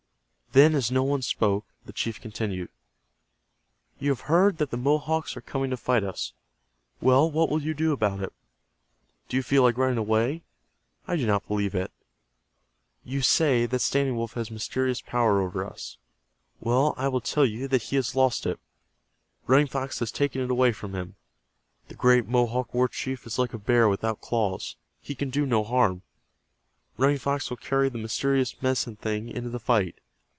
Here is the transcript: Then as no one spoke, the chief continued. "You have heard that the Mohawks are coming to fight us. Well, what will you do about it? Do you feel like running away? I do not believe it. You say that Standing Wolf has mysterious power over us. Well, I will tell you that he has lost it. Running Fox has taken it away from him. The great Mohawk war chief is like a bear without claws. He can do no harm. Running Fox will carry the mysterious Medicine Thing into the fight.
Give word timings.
Then 0.53 0.75
as 0.75 0.91
no 0.91 1.01
one 1.01 1.21
spoke, 1.21 1.63
the 1.85 1.93
chief 1.93 2.19
continued. 2.19 2.67
"You 3.99 4.09
have 4.09 4.27
heard 4.27 4.57
that 4.57 4.69
the 4.69 4.75
Mohawks 4.75 5.37
are 5.37 5.41
coming 5.41 5.69
to 5.69 5.77
fight 5.77 6.03
us. 6.03 6.33
Well, 6.99 7.31
what 7.31 7.47
will 7.49 7.61
you 7.61 7.73
do 7.73 7.93
about 7.93 8.19
it? 8.21 8.33
Do 9.29 9.37
you 9.37 9.43
feel 9.43 9.63
like 9.63 9.77
running 9.77 9.97
away? 9.97 10.43
I 11.07 11.15
do 11.15 11.25
not 11.25 11.47
believe 11.47 11.73
it. 11.73 11.89
You 13.05 13.21
say 13.21 13.65
that 13.65 13.79
Standing 13.79 14.17
Wolf 14.17 14.33
has 14.33 14.51
mysterious 14.51 14.99
power 14.99 15.39
over 15.39 15.65
us. 15.65 15.95
Well, 16.59 16.95
I 16.97 17.07
will 17.07 17.21
tell 17.21 17.45
you 17.45 17.69
that 17.69 17.83
he 17.83 17.95
has 17.95 18.13
lost 18.13 18.45
it. 18.45 18.59
Running 19.47 19.67
Fox 19.67 19.99
has 19.99 20.11
taken 20.11 20.41
it 20.41 20.51
away 20.51 20.73
from 20.73 20.93
him. 20.93 21.15
The 21.87 21.95
great 21.95 22.27
Mohawk 22.27 22.73
war 22.73 22.89
chief 22.89 23.25
is 23.25 23.39
like 23.39 23.53
a 23.53 23.57
bear 23.57 23.87
without 23.87 24.19
claws. 24.19 24.75
He 24.99 25.15
can 25.15 25.29
do 25.29 25.45
no 25.45 25.63
harm. 25.63 26.01
Running 26.97 27.19
Fox 27.19 27.49
will 27.49 27.55
carry 27.55 27.87
the 27.87 27.97
mysterious 27.97 28.61
Medicine 28.61 28.97
Thing 28.97 29.29
into 29.29 29.49
the 29.49 29.57
fight. 29.61 29.95